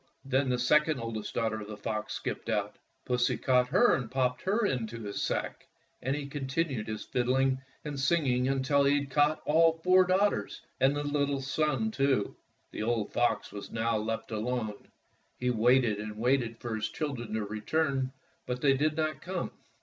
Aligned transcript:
Then 0.25 0.49
the 0.49 0.57
second 0.57 0.99
oldest 0.99 1.35
daughter 1.35 1.61
of 1.61 1.67
the 1.67 1.77
fox 1.77 2.15
skipped 2.15 2.49
out. 2.49 2.75
Pussy 3.05 3.37
caught 3.37 3.67
her 3.67 3.93
and 3.93 4.09
popped 4.09 4.41
her 4.41 4.65
into 4.65 5.03
his 5.03 5.21
sack, 5.21 5.67
and 6.01 6.15
he 6.15 6.25
continued 6.25 6.87
his 6.87 7.05
fid 7.05 7.27
dling 7.27 7.61
and 7.85 7.99
singing 7.99 8.47
until 8.47 8.83
he 8.83 8.95
had 9.01 9.11
caught 9.11 9.43
all 9.45 9.73
four 9.83 10.03
daughters 10.05 10.63
and 10.79 10.95
the 10.95 11.03
little 11.03 11.39
son, 11.39 11.91
too. 11.91 12.35
The 12.71 12.81
old 12.81 13.13
fox 13.13 13.51
was 13.51 13.69
now 13.71 13.95
left 13.97 14.31
alone. 14.31 14.87
He 15.37 15.51
waited 15.51 15.99
and 15.99 16.17
waited 16.17 16.57
for 16.57 16.73
his 16.73 16.89
children 16.89 17.35
to 17.35 17.45
return, 17.45 18.11
but 18.47 18.61
they 18.61 18.73
did 18.73 18.97
not 18.97 19.21
come. 19.21 19.51